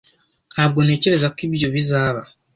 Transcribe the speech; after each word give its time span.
Ntabwo 0.53 0.79
ntekereza 0.85 1.27
ko 1.35 1.39
ibyo 1.47 1.67
bizaba. 1.75 2.21